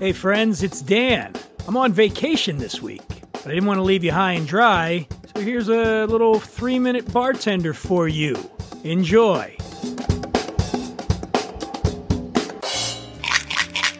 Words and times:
Hey 0.00 0.12
friends, 0.12 0.62
it's 0.62 0.80
Dan. 0.80 1.34
I'm 1.68 1.76
on 1.76 1.92
vacation 1.92 2.56
this 2.56 2.80
week, 2.80 3.02
but 3.32 3.44
I 3.44 3.50
didn't 3.50 3.66
want 3.66 3.76
to 3.76 3.82
leave 3.82 4.02
you 4.02 4.12
high 4.12 4.32
and 4.32 4.48
dry, 4.48 5.06
so 5.34 5.42
here's 5.42 5.68
a 5.68 6.06
little 6.06 6.40
three 6.40 6.78
minute 6.78 7.12
bartender 7.12 7.74
for 7.74 8.08
you. 8.08 8.34
Enjoy. 8.82 9.54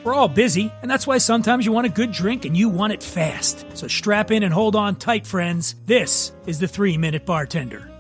We're 0.03 0.15
all 0.15 0.29
busy, 0.29 0.73
and 0.81 0.91
that's 0.91 1.07
why 1.07 1.19
sometimes 1.19 1.67
you 1.67 1.73
want 1.73 1.87
a 1.87 1.91
good 1.91 2.13
drink 2.13 2.47
and 2.47 2.57
you 2.57 2.71
want 2.71 2.95
it 2.95 3.03
fast. 3.03 3.67
So 3.75 3.87
strap 3.87 4.31
in 4.31 4.43
and 4.43 4.55
hold 4.55 4.75
on 4.75 4.97
tight, 4.97 5.27
friends. 5.27 5.75
This 5.85 6.33
is 6.47 6.61
the 6.61 6.67
three 6.67 6.97
minute 6.97 7.27
bartender. 7.27 7.91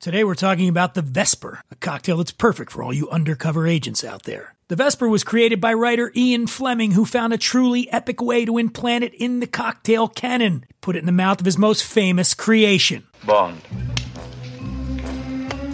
Today 0.00 0.22
we're 0.22 0.34
talking 0.34 0.68
about 0.68 0.92
the 0.92 1.00
Vesper, 1.00 1.62
a 1.70 1.76
cocktail 1.76 2.18
that's 2.18 2.30
perfect 2.30 2.72
for 2.72 2.82
all 2.82 2.92
you 2.92 3.08
undercover 3.08 3.66
agents 3.66 4.04
out 4.04 4.24
there. 4.24 4.53
The 4.74 4.82
Vesper 4.82 5.08
was 5.08 5.22
created 5.22 5.60
by 5.60 5.72
writer 5.72 6.10
Ian 6.16 6.48
Fleming, 6.48 6.90
who 6.90 7.04
found 7.04 7.32
a 7.32 7.38
truly 7.38 7.88
epic 7.92 8.20
way 8.20 8.44
to 8.44 8.58
implant 8.58 9.04
it 9.04 9.14
in 9.14 9.38
the 9.38 9.46
cocktail 9.46 10.08
canon. 10.08 10.66
Put 10.80 10.96
it 10.96 10.98
in 10.98 11.06
the 11.06 11.12
mouth 11.12 11.38
of 11.38 11.46
his 11.46 11.56
most 11.56 11.84
famous 11.84 12.34
creation. 12.34 13.06
Bond. 13.24 13.60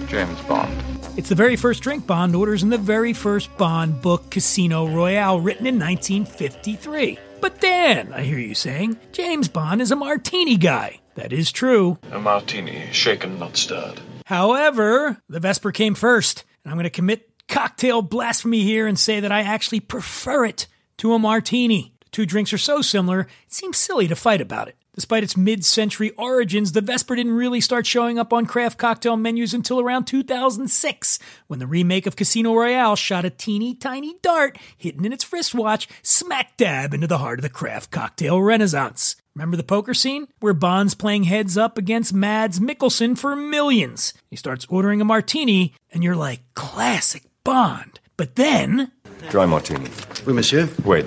James 0.07 0.39
Bond. 0.43 0.77
It's 1.17 1.31
the 1.31 1.35
very 1.35 1.57
first 1.57 1.83
drink 1.83 2.07
Bond 2.07 2.37
orders 2.37 2.63
in 2.63 2.69
the 2.69 2.77
very 2.77 3.15
first 3.15 3.57
Bond 3.57 4.03
book, 4.03 4.31
Casino 4.31 4.87
Royale, 4.87 5.41
written 5.41 5.67
in 5.67 5.79
1953. 5.79 7.19
But 7.41 7.59
Dan, 7.59 8.13
I 8.13 8.21
hear 8.21 8.39
you 8.39 8.55
saying, 8.55 8.99
James 9.13 9.49
Bond 9.49 9.81
is 9.81 9.91
a 9.91 9.97
martini 9.97 10.59
guy. 10.59 11.01
That 11.15 11.33
is 11.33 11.51
true. 11.51 11.97
A 12.13 12.19
martini, 12.19 12.87
shaken, 12.93 13.39
not 13.39 13.57
stirred. 13.57 13.99
However, 14.27 15.23
the 15.27 15.41
Vesper 15.41 15.73
came 15.73 15.95
first, 15.95 16.45
and 16.63 16.71
I'm 16.71 16.77
going 16.77 16.85
to 16.85 16.91
commit 16.91 17.30
cocktail 17.51 18.01
blasphemy 18.01 18.63
here 18.63 18.87
and 18.87 18.99
say 18.99 19.21
that 19.21 19.33
I 19.33 19.43
actually 19.43 19.81
prefer 19.81 20.47
it 20.47 20.67
to 20.99 21.13
a 21.13 21.19
martini. 21.19 21.93
The 22.01 22.11
two 22.11 22.25
drinks 22.25 22.53
are 22.53 22.59
so 22.59 22.81
similar, 22.81 23.21
it 23.21 23.53
seems 23.53 23.77
silly 23.77 24.09
to 24.09 24.17
fight 24.17 24.41
about 24.41 24.69
it. 24.69 24.77
Despite 24.95 25.23
its 25.23 25.37
mid 25.37 25.65
century 25.65 26.11
origins, 26.11 26.73
the 26.73 26.81
Vesper 26.81 27.15
didn't 27.15 27.33
really 27.33 27.61
start 27.61 27.87
showing 27.87 28.19
up 28.19 28.33
on 28.33 28.45
craft 28.45 28.77
cocktail 28.77 29.17
menus 29.17 29.55
until 29.55 29.81
around 29.81 30.05
2006, 30.07 31.19
when 31.47 31.59
the 31.59 31.67
remake 31.67 32.07
of 32.07 32.17
Casino 32.17 32.55
Royale 32.55 32.97
shot 32.97 33.25
a 33.25 33.31
teeny 33.31 33.75
tiny 33.75 34.17
dart 34.21 34.59
hidden 34.77 35.05
in 35.05 35.13
its 35.13 35.33
wristwatch 35.33 35.89
smack 36.03 36.57
dab 36.57 36.93
into 36.93 37.07
the 37.07 37.19
heart 37.19 37.39
of 37.39 37.43
the 37.43 37.49
craft 37.49 37.91
cocktail 37.91 38.43
renaissance. 38.43 39.17
Remember 39.35 39.57
the 39.57 39.63
poker 39.63 39.95
scene? 39.95 40.27
Where 40.41 40.53
Bond's 40.53 40.95
playing 40.95 41.25
heads 41.25 41.57
up 41.57 41.79
against 41.79 42.13
Mads 42.13 42.59
Mikkelsen 42.59 43.17
for 43.17 43.37
millions. 43.37 44.13
He 44.29 44.37
starts 44.37 44.67
ordering 44.69 45.01
a 45.01 45.05
martini, 45.05 45.73
and 45.93 46.03
you're 46.03 46.17
like, 46.17 46.43
classic 46.55 47.30
Bond. 47.45 48.01
But 48.17 48.37
then. 48.37 48.93
Dry 49.31 49.47
martini. 49.47 49.91
Oui, 50.27 50.33
monsieur. 50.33 50.69
Wait. 50.85 51.07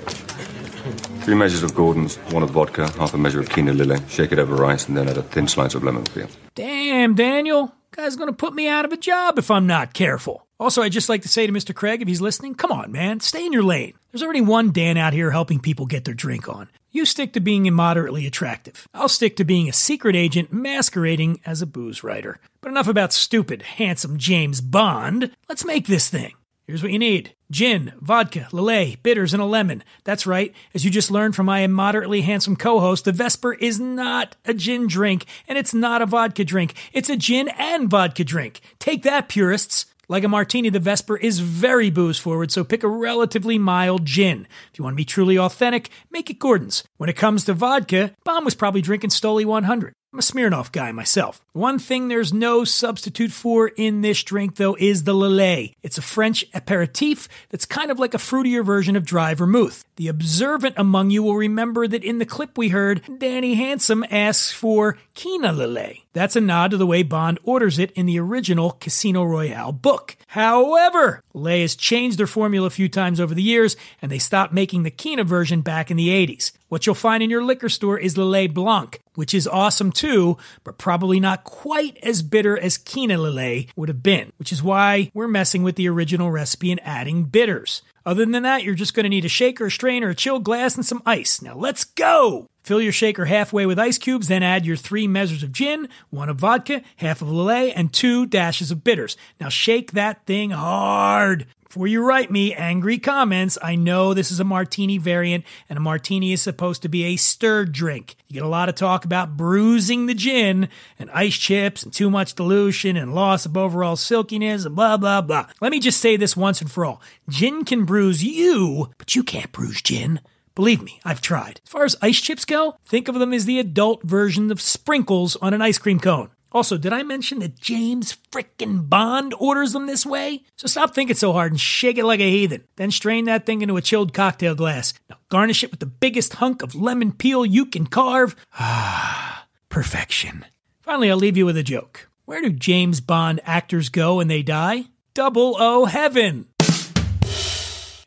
Three 1.24 1.36
measures 1.36 1.64
of 1.64 1.74
Gordon's, 1.76 2.18
one 2.32 2.44
of 2.44 2.50
vodka, 2.50 2.90
half 2.98 3.14
a 3.14 3.18
measure 3.18 3.40
of 3.40 3.50
Quina 3.50 3.74
Lillet, 3.76 4.10
shake 4.10 4.32
it 4.32 4.40
over 4.40 4.56
rice, 4.56 4.88
and 4.88 4.98
then 4.98 5.08
add 5.08 5.18
a 5.18 5.24
thin 5.24 5.48
slice 5.48 5.76
of 5.76 5.84
lemon 5.84 6.04
peel. 6.04 6.28
Damn, 6.56 7.16
Daniel. 7.16 7.74
Guy's 7.92 8.16
gonna 8.16 8.34
put 8.34 8.54
me 8.54 8.68
out 8.68 8.86
of 8.86 8.92
a 8.92 8.98
job 8.98 9.38
if 9.38 9.52
I'm 9.52 9.68
not 9.68 9.94
careful. 9.94 10.48
Also, 10.64 10.82
I'd 10.82 10.94
just 10.94 11.10
like 11.10 11.24
to 11.24 11.28
say 11.28 11.46
to 11.46 11.52
Mr. 11.52 11.76
Craig, 11.76 12.02
if 12.02 12.08
he's 12.08 12.22
listening, 12.22 12.56
come 12.56 12.72
on, 12.72 12.90
man, 12.90 13.20
stay 13.20 13.46
in 13.46 13.52
your 13.52 13.64
lane. 13.64 13.96
There's 14.10 14.24
already 14.24 14.40
one 14.40 14.72
Dan 14.72 14.96
out 14.96 15.12
here 15.12 15.30
helping 15.30 15.60
people 15.60 15.86
get 15.86 16.06
their 16.06 16.14
drink 16.14 16.48
on. 16.48 16.70
You 16.90 17.04
stick 17.04 17.34
to 17.34 17.42
being 17.42 17.66
immoderately 17.66 18.26
attractive. 18.26 18.88
I'll 18.94 19.10
stick 19.10 19.36
to 19.36 19.44
being 19.44 19.68
a 19.68 19.74
secret 19.74 20.16
agent 20.16 20.54
masquerading 20.54 21.42
as 21.46 21.62
a 21.62 21.66
booze 21.66 22.02
writer. 22.02 22.40
But 22.62 22.70
enough 22.70 22.88
about 22.88 23.12
stupid, 23.12 23.62
handsome 23.62 24.18
James 24.18 24.62
Bond. 24.62 25.32
Let's 25.50 25.66
make 25.66 25.88
this 25.88 26.08
thing. 26.08 26.34
Here's 26.66 26.82
what 26.82 26.94
you 26.94 27.00
need 27.00 27.34
gin, 27.52 27.92
vodka, 28.00 28.48
Lillet, 28.54 29.04
bitters, 29.04 29.34
and 29.34 29.44
a 29.44 29.46
lemon. 29.46 29.84
That's 30.06 30.26
right. 30.26 30.54
As 30.74 30.86
you 30.86 30.92
just 30.92 31.12
learned 31.12 31.36
from 31.36 31.46
my 31.46 31.60
immoderately 31.60 32.22
handsome 32.22 32.56
co 32.56 32.80
host, 32.80 33.04
the 33.04 33.12
Vesper 33.12 33.54
is 33.54 33.82
not 33.82 34.38
a 34.46 34.54
gin 34.54 34.88
drink, 34.88 35.26
and 35.46 35.58
it's 35.58 35.74
not 35.74 36.02
a 36.02 36.06
vodka 36.06 36.46
drink. 36.46 36.74
It's 36.94 37.10
a 37.10 37.18
gin 37.18 37.50
and 37.50 37.90
vodka 37.90 38.24
drink. 38.24 38.62
Take 38.80 39.04
that, 39.04 39.28
purists. 39.28 39.88
Like 40.14 40.24
a 40.24 40.28
martini, 40.28 40.70
the 40.70 40.80
Vesper 40.80 41.18
is 41.18 41.40
very 41.40 41.90
booze 41.90 42.20
forward, 42.20 42.52
so 42.52 42.64
pick 42.64 42.84
a 42.84 42.88
relatively 42.88 43.58
mild 43.58 44.06
gin. 44.06 44.46
If 44.72 44.78
you 44.78 44.84
want 44.84 44.94
to 44.94 44.98
be 44.98 45.06
truly 45.06 45.40
authentic, 45.40 45.90
make 46.12 46.30
it 46.30 46.38
Gordon's. 46.38 46.84
When 46.98 47.10
it 47.10 47.16
comes 47.16 47.46
to 47.46 47.56
vodka, 47.56 48.12
Bond 48.24 48.46
was 48.46 48.54
probably 48.54 48.84
drinking 48.84 49.10
Stoli 49.10 49.44
100. 49.44 49.92
I'm 50.14 50.20
a 50.20 50.22
Smirnoff 50.22 50.72
guy 50.72 50.92
myself. 50.92 51.44
One 51.54 51.80
thing 51.80 52.10
there's 52.10 52.32
no 52.32 52.64
substitute 52.64 53.32
for 53.32 53.70
in 53.70 54.02
this 54.02 54.22
drink, 54.22 54.58
though, 54.58 54.78
is 54.80 55.06
the 55.06 55.16
Lillet. 55.16 55.74
It's 55.82 55.98
a 55.98 56.04
French 56.04 56.46
aperitif 56.54 57.28
that's 57.50 57.66
kind 57.66 57.90
of 57.90 57.98
like 57.98 58.14
a 58.14 58.20
fruitier 58.20 58.64
version 58.64 58.96
of 58.96 59.08
dry 59.08 59.34
vermouth. 59.34 59.84
The 59.96 60.10
observant 60.10 60.76
among 60.78 61.10
you 61.10 61.24
will 61.24 61.38
remember 61.38 61.88
that 61.88 62.04
in 62.04 62.20
the 62.20 62.28
clip 62.28 62.56
we 62.56 62.70
heard, 62.70 63.02
Danny 63.18 63.56
Handsome 63.56 64.06
asks 64.12 64.52
for 64.52 64.96
Quina 65.16 65.52
Lillet. 65.58 66.03
That's 66.14 66.36
a 66.36 66.42
nod 66.42 66.72
to 66.72 66.78
the 66.78 66.86
way 66.86 67.02
Bond 67.02 67.40
orders 67.44 67.80
it 67.80 67.92
in 67.92 68.06
the 68.06 68.20
original 68.20 68.72
Casino 68.72 69.24
Royale 69.24 69.72
book. 69.72 70.16
However, 70.28 71.24
Lillet 71.34 71.62
has 71.62 71.76
changed 71.76 72.20
their 72.20 72.28
formula 72.28 72.68
a 72.68 72.72
few 72.72 72.88
times 72.88 73.20
over 73.20 73.34
the 73.34 73.42
years, 73.42 73.76
and 74.00 74.12
they 74.12 74.20
stopped 74.20 74.54
making 74.54 74.84
the 74.84 74.92
Quina 74.92 75.26
version 75.26 75.62
back 75.62 75.90
in 75.90 75.98
the 75.98 76.10
80s. 76.10 76.52
What 76.70 76.86
you'll 76.86 76.96
find 76.96 77.24
in 77.24 77.32
your 77.32 77.44
liquor 77.44 77.70
store 77.70 77.98
is 77.98 78.16
Lillet 78.16 78.54
Blanc, 78.54 79.02
which 79.16 79.34
is 79.34 79.48
awesome 79.48 79.92
too, 79.92 80.38
but 80.64 80.78
probably 80.78 81.20
not 81.20 81.44
quite 81.44 81.98
as 82.04 82.22
bitter 82.22 82.58
as 82.60 82.78
Quina 82.78 83.18
Lillet 83.18 83.70
would 83.76 83.90
have 83.90 84.04
been, 84.04 84.32
which 84.38 84.52
is 84.52 84.62
why 84.62 85.10
we're 85.16 85.28
messing 85.28 85.64
with 85.64 85.76
the 85.76 85.90
original 85.90 86.32
recipe 86.32 86.72
and 86.72 86.82
adding 86.84 87.24
bitters. 87.24 87.82
Other 88.06 88.26
than 88.26 88.44
that, 88.44 88.64
you're 88.64 88.76
just 88.76 88.94
going 88.94 89.04
to 89.06 89.10
need 89.10 89.26
a 89.26 89.30
shaker, 89.30 89.68
a 89.68 89.72
strainer, 89.72 90.10
a 90.10 90.16
chilled 90.16 90.44
glass, 90.44 90.76
and 90.76 90.86
some 90.86 91.02
ice. 91.06 91.42
Now 91.42 91.56
let's 91.56 91.84
go! 91.84 92.48
Fill 92.64 92.82
your 92.82 92.92
shaker 92.92 93.26
halfway 93.26 93.66
with 93.66 93.80
ice 93.80 93.98
cubes, 93.98 94.28
then 94.28 94.44
add 94.44 94.66
your 94.66 94.78
three 94.78 95.08
measures 95.08 95.44
of 95.44 95.52
gin, 95.52 95.90
one 96.10 96.30
of 96.30 96.38
vodka, 96.38 96.82
half 96.98 97.22
of 97.22 97.28
Lillet, 97.28 97.74
and 97.76 97.92
two 97.92 98.26
dashes 98.26 98.72
of 98.72 98.84
bitters. 98.84 99.18
Now 99.40 99.50
shake 99.50 99.92
that 99.94 100.26
thing 100.26 100.52
hard. 100.52 101.46
Before 101.74 101.88
you 101.88 102.06
write 102.06 102.30
me 102.30 102.54
angry 102.54 103.00
comments, 103.00 103.58
I 103.60 103.76
know 103.76 104.14
this 104.14 104.30
is 104.30 104.40
a 104.40 104.44
martini 104.44 105.00
variant, 105.00 105.44
and 105.68 105.76
a 105.76 105.82
martini 105.82 106.32
is 106.32 106.40
supposed 106.40 106.84
to 106.84 106.88
be 106.88 107.04
a 107.06 107.16
stirred 107.16 107.72
drink. 107.72 108.16
You 108.28 108.36
get 108.36 108.44
a 108.44 108.48
lot 108.48 108.70
of 108.70 108.76
talk 108.76 109.06
about 109.06 109.36
bruising 109.36 110.06
the 110.06 110.14
gin, 110.14 110.70
and 111.00 111.10
ice 111.10 111.34
chips, 111.34 111.82
and 111.82 111.92
too 111.92 112.12
much 112.12 112.36
dilution, 112.36 112.96
and 112.96 113.16
loss 113.16 113.48
of 113.48 113.58
overall 113.58 113.96
silkiness, 113.96 114.66
and 114.66 114.76
blah, 114.76 114.98
blah, 114.98 115.22
blah. 115.22 115.48
Let 115.62 115.72
me 115.72 115.80
just 115.80 116.00
say 116.00 116.16
this 116.16 116.38
once 116.38 116.62
and 116.62 116.72
for 116.72 116.86
all 116.86 117.02
gin 117.28 117.66
can 117.66 117.86
bruise 117.86 118.24
you, 118.24 118.92
but 119.00 119.16
you 119.16 119.24
can't 119.24 119.52
bruise 119.52 119.82
gin. 119.82 120.22
Believe 120.54 120.84
me, 120.84 121.00
I've 121.04 121.22
tried. 121.22 121.60
As 121.66 121.72
far 121.72 121.86
as 121.86 121.96
ice 122.04 122.22
chips 122.22 122.46
go, 122.46 122.76
think 122.86 123.08
of 123.08 123.16
them 123.16 123.34
as 123.34 123.46
the 123.46 123.58
adult 123.58 124.04
version 124.04 124.52
of 124.52 124.62
sprinkles 124.62 125.38
on 125.38 125.56
an 125.56 125.64
ice 125.64 125.80
cream 125.80 126.00
cone. 126.00 126.30
Also, 126.54 126.78
did 126.78 126.94
I 126.94 127.02
mention 127.02 127.40
that 127.40 127.60
James 127.60 128.16
frickin' 128.32 128.88
Bond 128.88 129.34
orders 129.40 129.74
them 129.74 129.88
this 129.88 130.06
way? 130.06 130.44
So 130.56 130.68
stop 130.68 130.94
thinking 130.94 131.16
so 131.16 131.34
hard 131.34 131.52
and 131.52 131.60
shake 131.60 131.98
it 131.98 132.06
like 132.06 132.20
a 132.20 132.30
heathen. 132.30 132.64
Then 132.76 132.92
strain 132.92 133.26
that 133.26 133.46
thing 133.46 133.62
into 133.64 133.76
a 133.76 133.82
chilled 133.82 134.14
cocktail 134.14 134.54
glass. 134.54 134.94
Now 135.10 135.18
garnish 135.30 135.64
it 135.64 135.72
with 135.72 135.80
the 135.80 135.88
biggest 135.88 136.36
hunk 136.36 136.62
of 136.62 136.76
lemon 136.76 137.12
peel 137.12 137.44
you 137.46 137.66
can 137.66 137.88
carve. 137.88 138.36
Ah, 138.60 139.48
perfection. 139.70 140.46
Finally, 140.82 141.10
I'll 141.10 141.18
leave 141.18 141.38
you 141.38 141.46
with 141.46 141.58
a 141.58 141.64
joke. 141.64 142.10
Where 142.26 142.42
do 142.42 142.52
James 142.52 143.02
Bond 143.02 143.42
actors 143.46 143.90
go 143.90 144.18
when 144.18 144.28
they 144.28 144.44
die? 144.44 144.86
Double 145.14 145.56
O 145.60 145.86
heaven. 145.86 146.48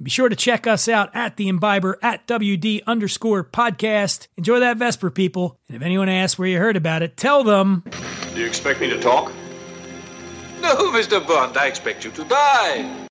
Be 0.02 0.10
sure 0.10 0.28
to 0.28 0.37
check 0.37 0.66
us 0.66 0.88
out 0.88 1.10
at 1.14 1.37
the 1.37 1.49
Imbiber 1.49 1.96
at 2.02 2.26
WD 2.26 2.84
underscore 2.87 3.42
podcast. 3.42 4.28
Enjoy 4.37 4.60
that 4.60 4.76
Vesper, 4.76 5.10
people. 5.10 5.58
And 5.69 5.76
if 5.76 5.82
anyone 5.82 6.08
asks 6.08 6.38
where 6.38 6.49
you 6.49 6.58
heard 6.58 6.76
about 6.76 7.02
it, 7.02 7.16
tell 7.16 7.42
them. 7.42 7.82
Do 8.36 8.42
you 8.42 8.48
expect 8.48 8.82
me 8.82 8.90
to 8.90 9.00
talk? 9.00 9.32
No, 10.60 10.92
Mr. 10.92 11.26
Bond, 11.26 11.56
I 11.56 11.68
expect 11.68 12.04
you 12.04 12.10
to 12.10 12.24
die. 12.24 13.02